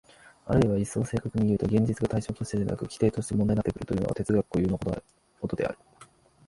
[0.47, 4.99] あるいは一層正確にいうと、現実が対象としてでなく基底として問題になってくるというのが哲学に固有な
[5.39, 5.77] ことである。